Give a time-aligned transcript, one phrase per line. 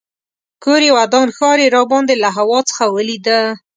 [0.63, 3.39] کور یې ودان ښار یې راباندې له هوا څخه ولیده.